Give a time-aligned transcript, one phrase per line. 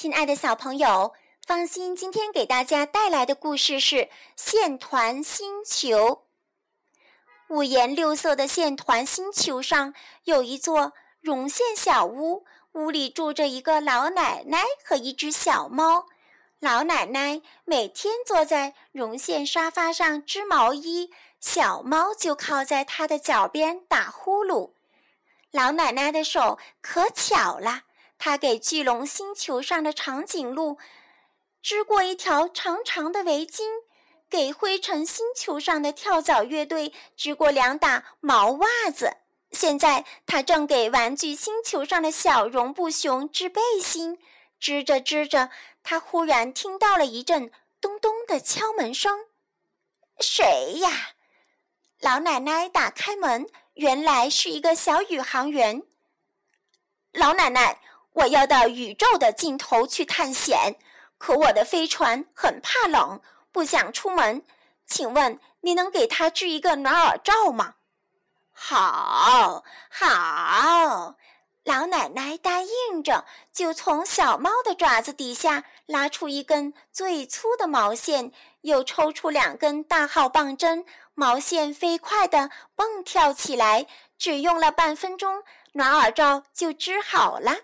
[0.00, 1.12] 亲爱的小朋友，
[1.46, 3.96] 放心，今天给大家带来的故事是
[4.34, 5.96] 《线团星球》。
[7.50, 9.92] 五颜六色的线团星球上
[10.24, 16.06] 有一座绒线小屋，屋里住着一个老奶奶和一只小猫。
[16.60, 21.10] 老奶奶每天坐在绒线沙发上织毛衣，
[21.40, 24.70] 小猫就靠在她的脚边打呼噜。
[25.50, 27.82] 老奶奶的手可巧了。
[28.22, 30.76] 他给巨龙星球上的长颈鹿
[31.62, 33.62] 织过一条长长的围巾，
[34.28, 39.16] 给灰尘星球上的跳蚤乐队织过两打毛袜子。
[39.52, 44.18] 现在他正给玩具星球上的小绒布熊织背心。
[44.58, 45.48] 织着织着，
[45.82, 49.28] 他忽然听到了一阵咚咚的敲门声。
[50.18, 51.12] 谁呀？
[52.00, 55.82] 老奶奶打开门，原来是一个小宇航员。
[57.12, 57.80] 老奶奶。
[58.12, 60.76] 我要到宇宙的尽头去探险，
[61.16, 63.20] 可我的飞船很怕冷，
[63.52, 64.42] 不想出门。
[64.86, 67.74] 请问你能给它织一个暖耳罩吗？
[68.52, 71.14] 好，好，
[71.62, 83.86] 老奶奶答应着，就从小猫的爪子底下拉出一根最粗的毛线，又抽出两根大号棒针，毛线飞快地蹦跳起来，
[84.18, 87.56] 只用了半分钟，暖耳罩就织好了。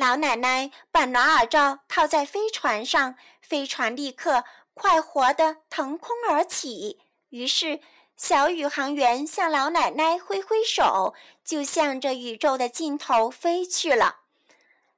[0.00, 6.98] 老奶奶把暖耳罩套在飞船上，飞船立刻快活地腾空而起。
[7.28, 7.80] 于是，
[8.16, 11.12] 小宇航员向老奶奶挥挥手，
[11.44, 14.20] 就向着宇宙的尽头飞去了。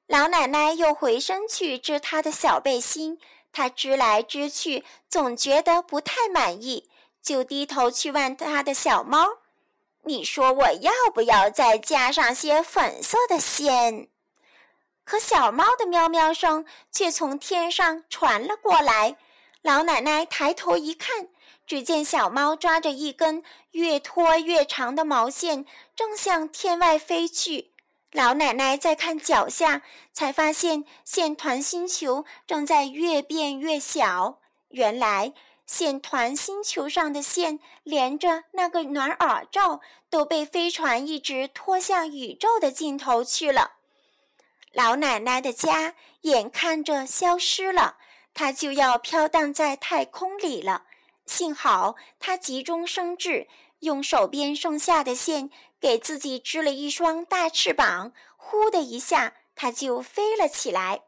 [0.06, 3.18] 老奶奶又回身去织她的小背心，
[3.50, 6.88] 她织来织去，总觉得不太满意，
[7.20, 9.26] 就低头去问她的小猫
[10.06, 14.06] ：“你说我要不要再加上些粉色的线？”
[15.04, 19.16] 可小猫的喵喵声却从天上传了过来。
[19.62, 21.28] 老奶奶抬头一看，
[21.66, 27.70] 只见小猫抓着一根越拖越长的毛线，正向天外飞去。
[28.10, 29.82] 老奶奶再看脚下，
[30.12, 34.40] 才发现线团星球正在越变越小。
[34.68, 35.32] 原来，
[35.66, 43.72] 线团星球上的线连着那个暖耳罩，都被飞船一直拖向宇宙的尽头去了。
[44.72, 47.96] 老奶奶的家眼看着消失了，
[48.32, 50.84] 她就要飘荡在太空里了。
[51.26, 53.48] 幸好她急中生智，
[53.80, 55.50] 用手边剩下的线
[55.80, 61.02] 给自己织了一双大翅膀，呼的一下，她就飞了起来。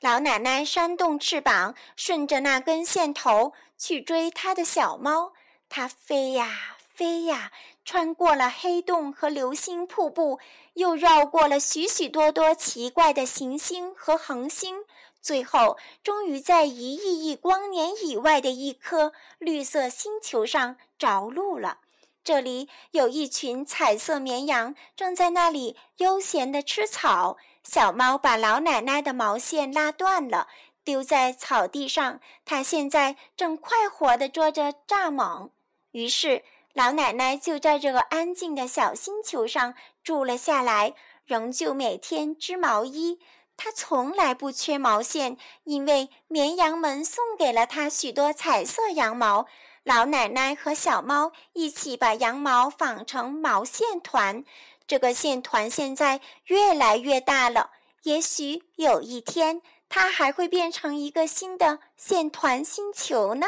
[0.00, 5.32] 老奶奶扇动翅膀，顺着那根线头去追她的小猫。
[5.68, 7.50] 它飞呀飞呀。
[7.82, 10.38] 穿过了黑洞和流星瀑布，
[10.74, 14.84] 又绕过了许许多多奇怪的行星和恒星，
[15.22, 21.78] 最后终于在一亿亿光年以外的一颗绿色星球上着陆了。
[22.22, 27.38] 这里有一群彩色绵羊正在那里悠闲地吃草。
[27.64, 30.48] 小猫把老奶奶的毛线拉断了，
[30.84, 32.20] 丢在草地上。
[32.44, 35.48] 它现在正快活地捉着蚱蜢。
[35.92, 36.44] 于是。
[36.72, 40.94] 老奶奶就在这个安静的小星球上住了下来，
[41.24, 43.18] 仍旧每天织毛衣。
[43.56, 49.46] 她从来不缺毛线，因为绵羊们送给了她许多彩色羊毛。
[49.82, 54.44] 老奶奶和小猫一起把羊毛纺成毛线团，
[54.86, 57.72] 这个线团现在越来越大了。
[58.04, 63.46] 也许有一天，它还会变成一个新的线团星球呢。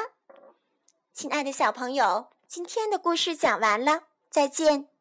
[1.15, 2.27] 亲爱的小朋友。
[2.55, 4.92] 今天的故事讲完了，再见。